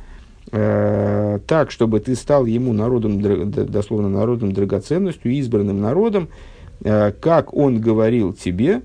[0.53, 6.27] Э, так, чтобы ты стал ему народом, дословно народом драгоценностью, избранным народом,
[6.83, 8.81] э, как он говорил тебе,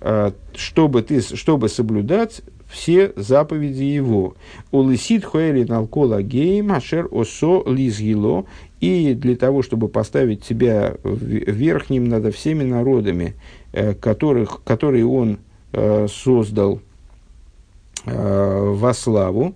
[0.00, 4.34] э, чтобы, ты, чтобы соблюдать все заповеди его.
[4.72, 8.44] Улысит хуэли налкола гейм ашер осо лизгило.
[8.80, 13.34] И для того, чтобы поставить тебя верхним над всеми народами,
[14.00, 15.38] которых, которые он
[16.08, 16.80] создал
[18.04, 19.54] во славу,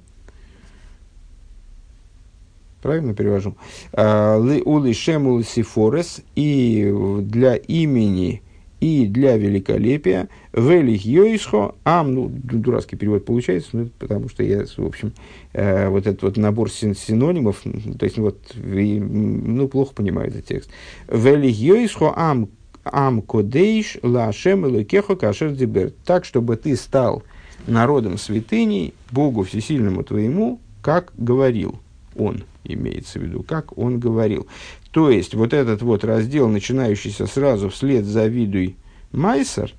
[2.83, 3.55] правильно перевожу,
[3.93, 8.43] ули шемул сифорес, и для имени,
[8.83, 14.85] и для великолепия, велих йойсхо, ам, ну, дурацкий перевод получается, ну, потому что я, в
[14.85, 15.12] общем,
[15.53, 20.68] э, вот этот вот набор синонимов, то есть, вот, ну, плохо понимаю этот текст.
[21.07, 22.49] Велих йойсхо, ам,
[22.83, 25.92] ам кодейш, лашем элокехо кашер дибер.
[26.05, 27.23] Так, чтобы ты стал
[27.68, 31.79] народом святыней, Богу всесильному твоему, как говорил
[32.16, 34.47] он имеется в виду, как он говорил.
[34.92, 38.76] То есть, вот этот вот раздел, начинающийся сразу вслед за видуй
[39.11, 39.72] Майсер,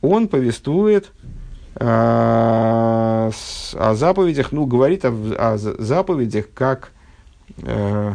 [0.00, 1.12] он повествует
[1.74, 6.92] э, с, о заповедях, ну, говорит о, о заповедях как
[7.62, 8.14] э,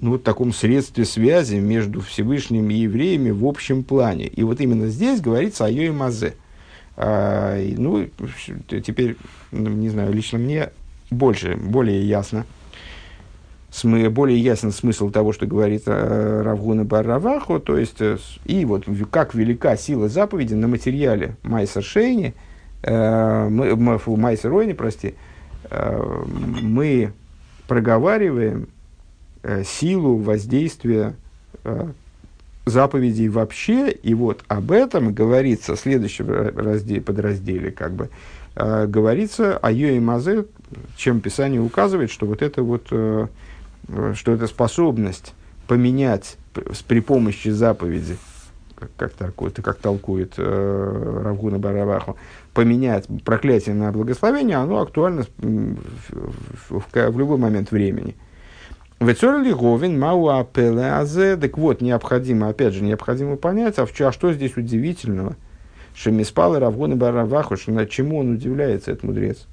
[0.00, 4.26] ну, вот таком средстве связи между Всевышним и евреями в общем плане.
[4.26, 6.34] И вот именно здесь говорится о Йои Мазе.
[6.96, 8.06] А, ну,
[8.68, 9.16] теперь,
[9.50, 10.70] ну, не знаю, лично мне
[11.10, 12.44] больше, более ясно,
[13.74, 18.84] смы, более ясен смысл того, что говорит э, Равгуна Барраваху, то есть, э, и вот
[19.10, 22.34] как велика сила заповеди на материале Майса Шейни,
[22.82, 25.14] э, Майса Ройни, прости,
[25.70, 26.24] э,
[26.62, 27.12] мы
[27.66, 28.68] проговариваем
[29.66, 31.14] силу воздействия
[31.64, 31.88] э,
[32.66, 38.08] заповедей вообще, и вот об этом говорится в следующем разделе, подразделе, как бы,
[38.54, 40.44] говорится о Йои Мазе,
[40.96, 42.88] чем Писание указывает, что вот это вот,
[44.14, 45.34] что эта способность
[45.66, 46.36] поменять
[46.86, 48.16] при помощи заповеди,
[48.96, 52.16] как, как, это как толкует э, Равгуна Барабаху,
[52.52, 55.76] поменять проклятие на благословение, оно актуально в,
[56.68, 58.14] в, в, в любой момент времени.
[59.00, 64.56] Говин, Мауа Пелеазе, так вот, необходимо, опять же, необходимо понять, а, в, а что здесь
[64.56, 65.36] удивительного?
[65.94, 69.46] Шемиспал и Равгуна Барабаху, на чему он удивляется, этот мудрец?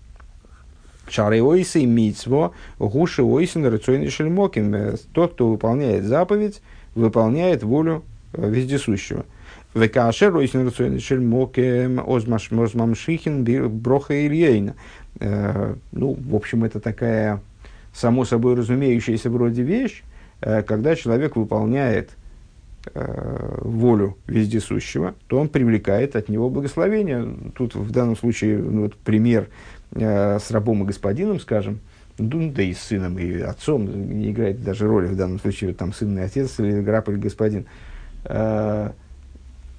[1.11, 4.73] Шары ойсы мицво, гуши ойсен рацойный шельмокин.
[4.73, 6.61] Э, тот, кто выполняет заповедь,
[6.95, 9.25] выполняет волю э, вездесущего.
[9.73, 13.43] Векашер ойсен рацойный шельмокин озмамшихин
[13.81, 14.75] броха ильейна.
[15.19, 17.41] Э, ну, в общем, это такая
[17.93, 20.03] само собой разумеющаяся вроде вещь,
[20.39, 22.11] когда человек выполняет
[22.95, 27.27] волю вездесущего, то он привлекает от него благословение.
[27.55, 29.49] Тут в данном случае ну, вот пример
[29.91, 31.79] э, с рабом и господином, скажем,
[32.17, 35.93] ну, да и с сыном, и отцом, не играет даже роли в данном случае, там
[35.93, 37.65] сын и отец, или раб или господин.
[38.25, 38.91] Э,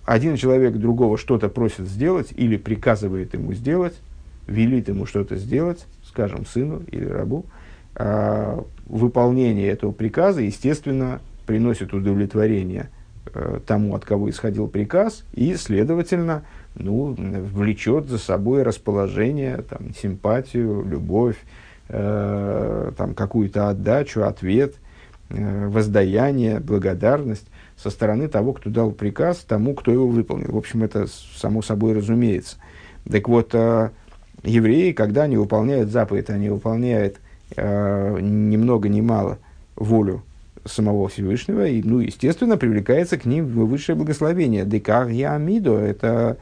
[0.04, 3.94] один человек другого что-то просит сделать или приказывает ему сделать,
[4.46, 7.46] велит ему что-то сделать, скажем, сыну или рабу,
[7.94, 12.90] э, выполнение этого приказа, естественно, приносит удовлетворение
[13.32, 16.42] э, тому, от кого исходил приказ, и, следовательно,
[16.74, 21.36] ну, влечет за собой расположение, там, симпатию, любовь,
[21.88, 24.74] э, там, какую-то отдачу, ответ,
[25.30, 30.52] э, воздаяние, благодарность со стороны того, кто дал приказ, тому, кто его выполнил.
[30.52, 32.56] В общем, это само собой разумеется.
[33.10, 33.54] Так вот,
[34.44, 37.16] евреи, когда они выполняют заповедь, они выполняют
[37.56, 39.38] э, ни много ни мало
[39.74, 40.22] волю
[40.64, 44.64] самого Всевышнего, и, ну, естественно, привлекается к ним высшее благословение.
[44.64, 46.38] Декар Ямидо– это,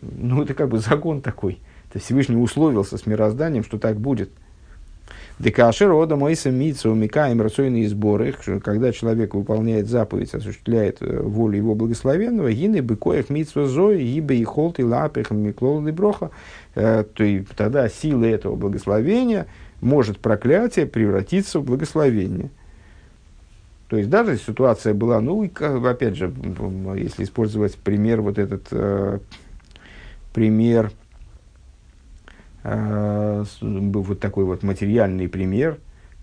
[0.00, 1.58] ну, это как бы закон такой.
[1.90, 4.30] Это Всевышний условился с мирозданием, что так будет.
[5.38, 11.74] Декашер ода мойса митсу микаем рационные сборы, когда человек выполняет заповедь, осуществляет э, волю его
[11.74, 16.30] благословенного, гины быкоев митсу зои, ибо и холт и лапех миклол и броха,
[16.74, 19.46] э, то и тогда сила этого благословения
[19.80, 22.50] может проклятие превратиться в благословение.
[23.92, 26.32] То есть даже ситуация была, ну, опять же,
[26.96, 29.18] если использовать пример, вот этот э,
[30.32, 30.90] пример
[32.64, 35.78] Э, был вот такой вот материальный пример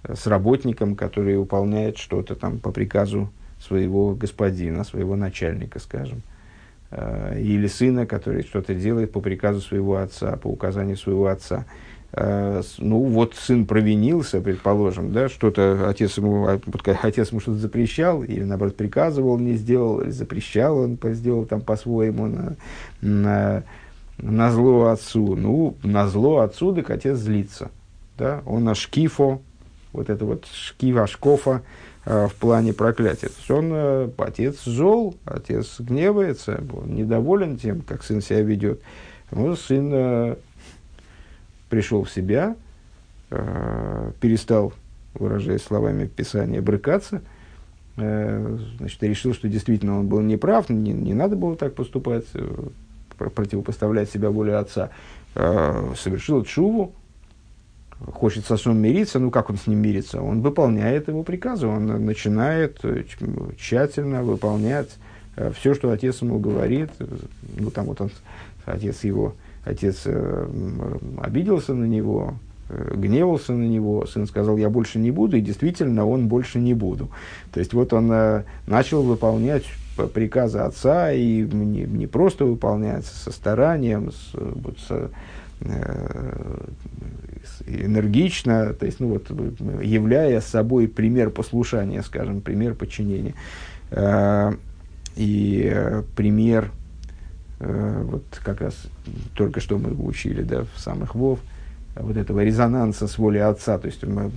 [0.08, 6.22] с работником, который выполняет что-то там по приказу своего господина, своего начальника, скажем,
[6.92, 11.66] э, или сына, который что-то делает по приказу своего отца, по указанию своего отца.
[11.66, 16.60] Э, ну, вот сын провинился, предположим, да, что-то отец ему, а,
[17.04, 22.28] отец ему что-то запрещал, или, наоборот, приказывал, не сделал, или запрещал, он сделал там по-своему,
[22.28, 22.56] на,
[23.02, 23.64] на
[24.22, 25.36] на зло отцу.
[25.36, 27.72] Ну, на зло отцу, так отец злится.
[28.18, 28.42] Да?
[28.46, 29.42] Он на шкифо,
[29.94, 31.62] вот это вот шкива, шкофа
[32.06, 33.28] э, в плане проклятия.
[33.28, 38.82] То есть он, э, отец зол, отец гневается, он недоволен тем, как сын себя ведет.
[39.32, 40.36] Ну, сын э,
[41.70, 42.56] пришел в себя,
[43.30, 44.74] э, перестал,
[45.14, 47.22] выражаясь словами Писания, брыкаться,
[47.98, 52.26] э, значит, решил, что действительно он был неправ, не, не надо было так поступать,
[53.18, 54.90] противопоставлять себя воле отца,
[55.36, 56.94] э, совершил чуву,
[58.14, 60.22] хочет с отцом мириться, ну как он с ним мирится?
[60.22, 63.04] Он выполняет его приказы, он начинает э,
[63.58, 64.90] тщательно выполнять
[65.36, 66.90] э, все, что отец ему говорит.
[67.58, 68.12] Ну там вот он,
[68.66, 70.08] отец его, отец
[71.22, 72.36] обиделся на него,
[72.70, 77.10] гневался на него, сын сказал, я больше не буду, и действительно он больше не буду.
[77.52, 78.12] То есть вот он
[78.68, 79.66] начал выполнять
[80.08, 85.10] приказы отца и не, не просто выполняется со старанием, с, вот, с,
[85.62, 86.68] э,
[87.68, 89.30] энергично, то есть, ну, вот,
[89.82, 93.34] являя собой пример послушания, скажем, пример подчинения.
[93.92, 94.54] Э,
[95.16, 96.79] и э, пример, э,
[97.60, 98.76] вот как раз
[99.36, 101.40] только что мы учили, да, в самых Вов,
[101.96, 104.30] вот этого резонанса с волей отца, то есть, мы,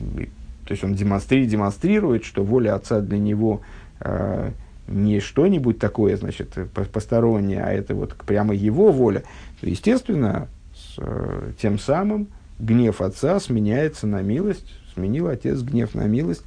[0.64, 3.61] то есть он демонстрирует, демонстрирует, что воля отца для него
[4.01, 4.51] э,
[4.89, 6.57] не что-нибудь такое, значит,
[6.93, 9.23] постороннее, а это вот прямо его воля,
[9.61, 16.07] то, естественно, с, э, тем самым гнев отца сменяется на милость, сменил отец гнев на
[16.07, 16.43] милость.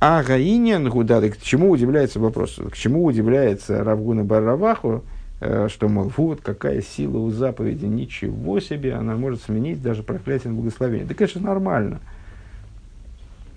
[0.00, 6.12] А Гаинин Гудады, к чему удивляется вопрос, к чему удивляется Равгуна Барраваху, э, что, мол,
[6.16, 11.06] вот какая сила у заповеди, ничего себе, она может сменить даже проклятие на благословение.
[11.06, 12.00] Да, конечно, нормально.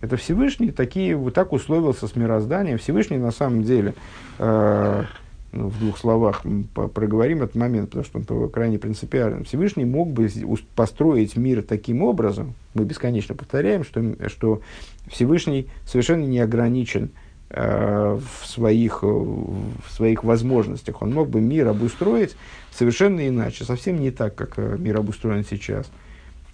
[0.01, 2.77] Это Всевышний такие, вот так условился с мирозданием.
[2.77, 3.93] Всевышний на самом деле,
[4.39, 5.03] э,
[5.51, 9.43] ну, в двух словах проговорим этот момент, потому что он крайне принципиален.
[9.43, 10.27] Всевышний мог бы
[10.75, 14.61] построить мир таким образом, мы бесконечно повторяем, что, что
[15.07, 21.01] Всевышний совершенно не ограничен э, в, своих, в своих возможностях.
[21.01, 22.35] Он мог бы мир обустроить
[22.71, 25.89] совершенно иначе, совсем не так, как э, мир обустроен сейчас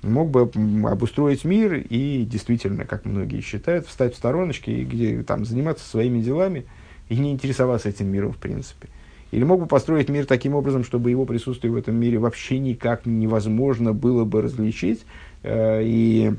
[0.04, 0.50] мог бы
[0.90, 6.22] обустроить мир и действительно, как многие считают, встать в стороночке и где, там, заниматься своими
[6.22, 6.66] делами
[7.10, 8.90] и не интересоваться этим миром в принципе.
[9.32, 13.06] Или мог бы построить мир таким образом, чтобы его присутствие в этом мире вообще никак
[13.06, 15.06] невозможно было бы различить
[15.44, 16.34] э, и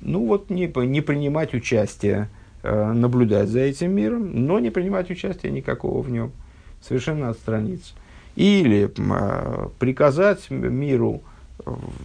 [0.00, 5.50] ну вот не, не принимать участие, э, наблюдать за этим миром, но не принимать участия
[5.50, 6.32] никакого в нем,
[6.80, 7.94] совершенно отстраниться.
[8.36, 11.22] Или э, приказать миру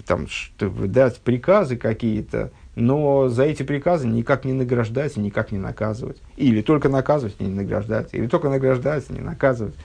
[0.06, 6.18] там, дать приказы какие-то, но за эти приказы никак не награждать и никак не наказывать.
[6.38, 9.76] Или только наказывать и не награждать, или только награждать и не наказывать.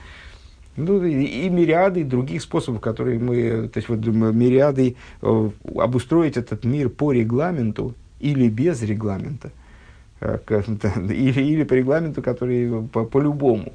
[0.77, 6.64] Ну, и, и мириады других способов, которые мы, то есть вот мириады э, обустроить этот
[6.64, 9.64] мир по регламенту или без регламента, э,
[10.25, 13.72] или, или по регламенту, который по, по-любому.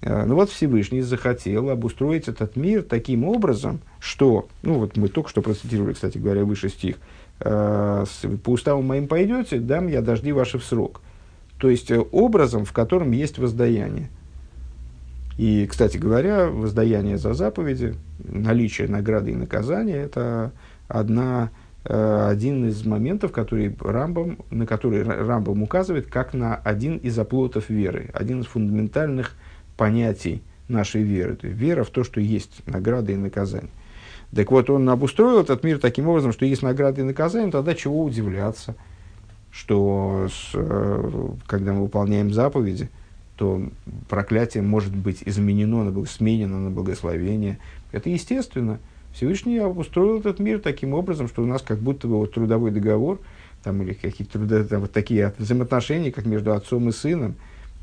[0.00, 5.30] Э, ну вот Всевышний захотел обустроить этот мир таким образом, что, ну вот мы только
[5.30, 6.96] что процитировали, кстати говоря, выше стих,
[7.40, 8.04] э,
[8.42, 11.00] по уставам моим пойдете, дам я дожди ваши в срок.
[11.58, 14.08] То есть э, образом, в котором есть воздаяние.
[15.36, 20.52] И, кстати говоря, воздаяние за заповеди, наличие награды и наказания– это
[20.86, 21.50] одна,
[21.84, 28.10] один из моментов, который Рамбам, на который Рамбам указывает как на один из оплотов веры,
[28.14, 29.32] один из фундаментальных
[29.76, 31.36] понятий нашей веры.
[31.36, 33.70] То есть вера в то, что есть награда и наказание.
[34.34, 38.02] Так вот, он обустроил этот мир таким образом, что есть награды и наказания, тогда чего
[38.02, 38.74] удивляться,
[39.52, 42.88] что с, э, когда мы выполняем заповеди,
[43.36, 43.62] то
[44.08, 47.58] проклятие может быть изменено, сменено на благословение.
[47.92, 48.78] Это естественно.
[49.14, 53.20] Всевышний обустроил этот мир таким образом, что у нас как будто бы вот трудовой договор,
[53.62, 57.36] там, или какие-то там, вот такие взаимоотношения, как между отцом и сыном,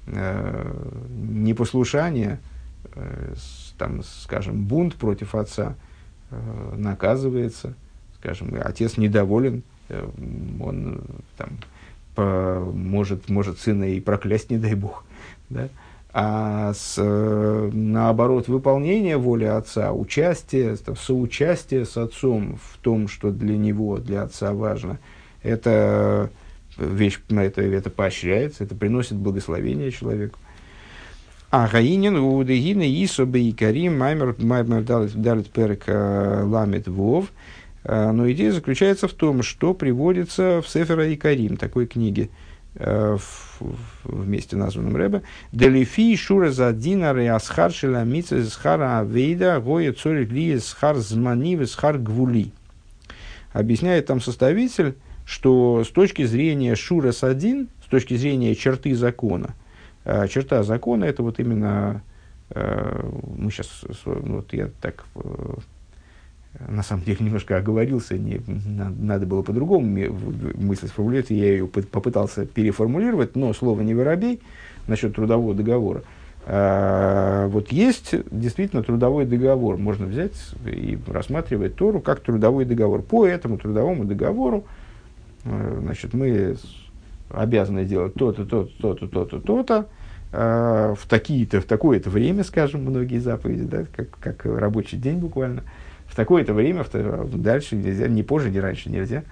[0.08, 0.74] э,
[1.10, 2.40] непослушание,
[2.96, 5.76] э, с, там, скажем, бунт против отца
[6.32, 7.76] э, наказывается,
[8.20, 10.06] скажем, отец недоволен, э,
[10.60, 11.02] он
[11.38, 11.50] там,
[12.14, 15.06] по, может, может сына и проклясть, не дай бог.
[15.50, 15.70] Да?
[16.14, 23.58] А с, э, наоборот, выполнение воли отца, участие, соучастие с отцом в том, что для
[23.58, 25.00] него, для отца важно,
[25.42, 26.30] это
[26.78, 30.38] вещь, это, это поощряется, это приносит благословение человеку.
[31.50, 37.32] А Гаинин, Удегина, Исоба и Карим, Маймер, Маймер Далит Перек э, Ламит Вов.
[37.84, 42.30] Э, но идея заключается в том, что приводится в Сефера и Карим, такой книге,
[42.80, 50.96] вместе названном Рэбе, Делифи Шура за Динары Асхар Шеламица Схара Авейда Гоя Цорик Ли Схар
[50.98, 52.52] Змани Схар Гвули.
[53.52, 54.96] Объясняет там составитель,
[55.26, 59.56] что с точки зрения Шура Садин, с точки зрения черты закона,
[60.06, 62.02] э, черта закона это вот именно,
[62.52, 65.04] э, мы сейчас, вот я так
[66.68, 68.42] на самом деле немножко оговорился, не,
[69.00, 69.88] надо было по-другому
[70.56, 74.42] мысль сформулировать, я ее попытался переформулировать, но слово не воробей
[74.88, 76.04] насчет трудового договора.
[76.46, 80.34] А, вот есть действительно трудовой договор, можно взять
[80.66, 83.02] и рассматривать Тору как трудовой договор.
[83.02, 84.66] По этому трудовому договору
[85.46, 86.58] э, значит, мы
[87.30, 89.88] обязаны делать то-то, то-то, то-то, то-то, то-то,
[90.34, 95.64] а, в такие-то, в такое-то время, скажем, многие заповеди, да, как, как рабочий день буквально–
[96.12, 99.24] в такое-то время, в, дальше нельзя, не позже, не раньше нельзя.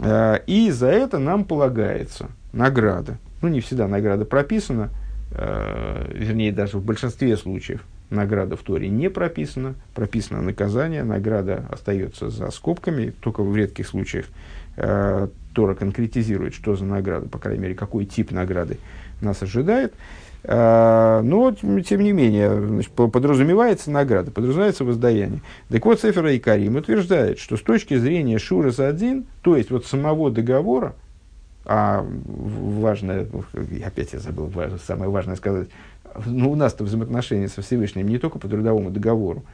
[0.00, 3.18] А, и за это нам полагается награда.
[3.40, 4.90] Ну, не всегда награда прописана,
[5.30, 12.30] а, вернее, даже в большинстве случаев награда в Торе не прописана, прописано наказание, награда остается
[12.30, 14.26] за скобками, только в редких случаях
[14.76, 18.76] э, Тора конкретизирует, что за награда, по крайней мере, какой тип награды
[19.22, 19.94] нас ожидает.
[20.44, 25.40] А, но, тем не менее, значит, подразумевается награда, подразумевается воздаяние.
[25.68, 29.86] Так вот, Сефера и Карим утверждает, что с точки зрения Шурас один, то есть вот
[29.86, 30.94] самого договора,
[31.64, 33.28] а важное,
[33.86, 34.52] опять я забыл,
[34.84, 35.68] самое важное сказать,
[36.26, 39.44] ну, у нас-то взаимоотношения со Всевышним не только по трудовому договору,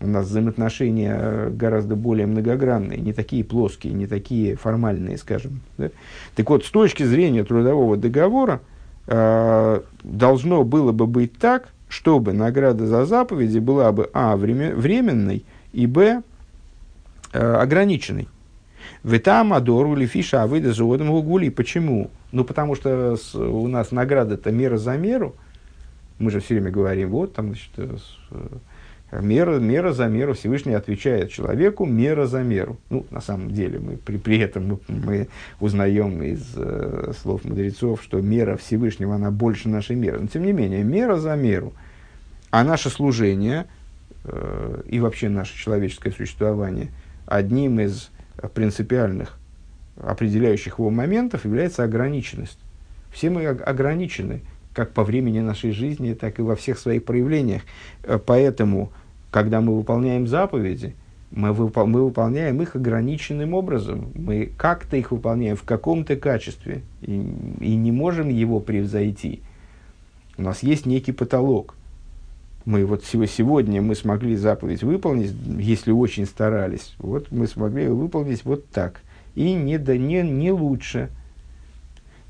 [0.00, 5.62] у нас взаимоотношения гораздо более многогранные, не такие плоские, не такие формальные, скажем.
[5.78, 5.90] Да?
[6.36, 8.60] Так вот, с точки зрения трудового договора,
[9.08, 14.36] должно было бы быть так, чтобы награда за заповеди была бы а.
[14.36, 16.22] временной и б.
[17.32, 18.26] Э, ограниченной.
[19.04, 21.50] Витам адору или фиша выйда за гули.
[21.50, 22.10] Почему?
[22.32, 25.34] Ну, потому что у нас награда-то мера за меру.
[26.18, 27.96] Мы же все время говорим, вот там, значит, э,
[29.10, 30.34] Мера, мера за меру.
[30.34, 32.76] Всевышний отвечает человеку мера за меру.
[32.90, 35.28] Ну, на самом деле, мы, при, при этом мы, мы
[35.60, 40.20] узнаем из э, слов мудрецов, что мера Всевышнего, она больше нашей меры.
[40.20, 41.72] Но, тем не менее, мера за меру.
[42.50, 43.66] А наше служение
[44.24, 46.88] э, и вообще наше человеческое существование
[47.24, 48.10] одним из
[48.52, 49.38] принципиальных
[49.96, 52.58] определяющих его моментов является ограниченность.
[53.10, 54.42] Все мы ограничены
[54.78, 57.62] как по времени нашей жизни, так и во всех своих проявлениях.
[58.04, 58.92] Э, поэтому,
[59.32, 60.94] когда мы выполняем заповеди,
[61.32, 64.12] мы, выпол- мы выполняем их ограниченным образом.
[64.14, 67.14] Мы как-то их выполняем в каком-то качестве и,
[67.58, 69.40] и не можем его превзойти.
[70.36, 71.74] У нас есть некий потолок.
[72.64, 76.94] Мы вот сегодня мы смогли заповедь выполнить, если очень старались.
[76.98, 79.00] Вот мы смогли ее выполнить вот так.
[79.34, 81.10] И не, да, не, не лучше.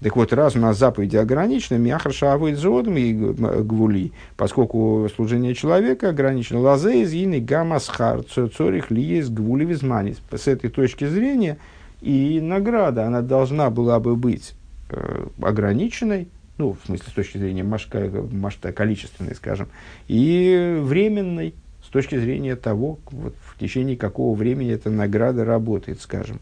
[0.01, 6.11] Так вот, раз у нас заповеди ограничены, мяхарша авойд зодом и гвули, поскольку служение человека
[6.11, 10.19] ограничено, лазе из ины гамасхар цорих есть гвули визманис.
[10.31, 11.59] С этой точки зрения
[12.01, 14.55] и награда, она должна была бы быть
[14.91, 16.29] э, ограниченной,
[16.59, 19.69] ну, в смысле, с точки зрения машка, машта количественной, скажем,
[20.07, 26.41] и временной, с точки зрения того, вот, в течение какого времени эта награда работает, скажем.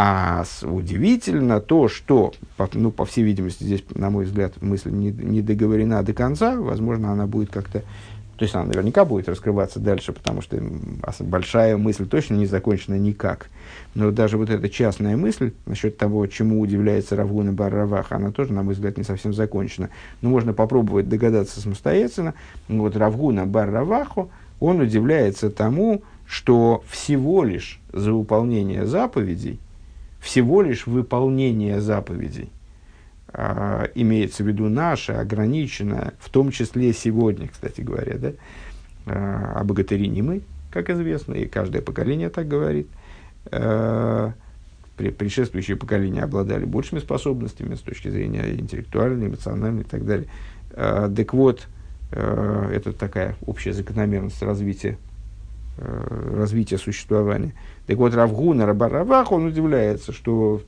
[0.00, 5.10] А удивительно то, что, по, ну, по всей видимости, здесь, на мой взгляд, мысль не,
[5.10, 7.80] не договорена до конца, возможно, она будет как-то
[8.36, 10.62] То есть она наверняка будет раскрываться дальше, потому что
[11.18, 13.50] большая мысль точно не закончена никак.
[13.96, 18.62] Но даже вот эта частная мысль насчет того, чему удивляется Равгуна Бар она тоже, на
[18.62, 19.90] мой взгляд, не совсем закончена.
[20.20, 22.34] Но можно попробовать догадаться самостоятельно.
[22.68, 23.84] Вот Равгуна Бар
[24.60, 29.58] он удивляется тому, что всего лишь за выполнение заповедей,
[30.20, 32.50] всего лишь выполнение заповедей,
[33.32, 38.32] а, имеется в виду наше, ограниченное, в том числе сегодня, кстати говоря, да,
[39.06, 42.88] а, богатыри не мы, как известно, и каждое поколение так говорит.
[43.50, 44.32] А,
[44.96, 50.28] предшествующие поколения обладали большими способностями с точки зрения интеллектуальной, эмоциональной и так далее.
[50.72, 51.68] А, так вот,
[52.10, 54.96] это такая общая закономерность развития
[55.78, 57.54] развития существования.
[57.86, 60.60] Так вот, Равгуна Рабаравах, он удивляется, что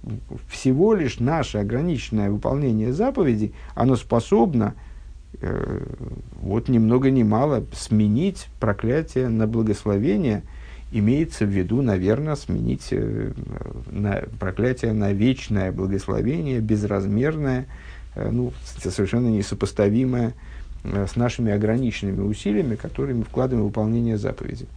[0.49, 4.75] всего лишь наше ограниченное выполнение заповедей, оно способно
[5.41, 5.85] э,
[6.41, 10.43] вот ни много ни мало сменить проклятие на благословение,
[10.93, 13.33] имеется в виду, наверное, сменить э,
[13.91, 17.67] на, проклятие на вечное благословение, безразмерное,
[18.15, 18.53] э, ну,
[18.83, 20.33] совершенно несопоставимое
[20.85, 24.69] э, с нашими ограниченными усилиями, которые мы вкладываем в выполнение заповедей.